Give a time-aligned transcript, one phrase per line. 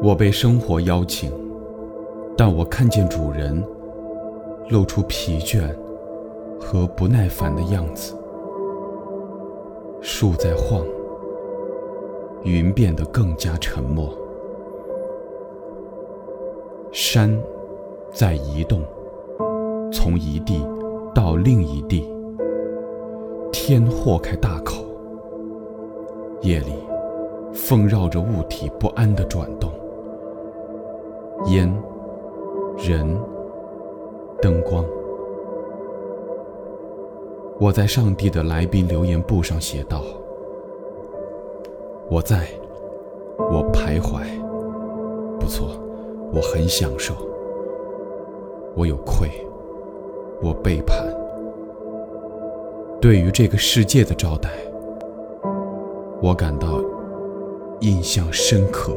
[0.00, 1.32] 我被生活邀请，
[2.36, 3.62] 但我看见主人
[4.70, 5.62] 露出疲倦
[6.60, 8.14] 和不耐烦的样子。
[10.00, 10.84] 树在晃，
[12.44, 14.08] 云变得更加沉默，
[16.92, 17.36] 山
[18.12, 18.82] 在移动，
[19.92, 20.64] 从一地
[21.12, 22.08] 到另一地。
[23.50, 24.84] 天豁开大口，
[26.42, 26.72] 夜里，
[27.52, 29.72] 风绕着物体不安地转动。
[31.46, 31.72] 烟、
[32.76, 33.16] 人、
[34.42, 34.84] 灯光。
[37.60, 40.02] 我在上帝的来宾留言簿上写道
[42.10, 42.48] ：“我在，
[43.38, 44.22] 我徘徊。
[45.40, 45.68] 不错，
[46.32, 47.14] 我很享受。
[48.76, 49.28] 我有愧，
[50.42, 50.96] 我背叛。
[53.00, 54.50] 对于这个世界的招待，
[56.20, 56.80] 我感到
[57.80, 58.96] 印象深刻。”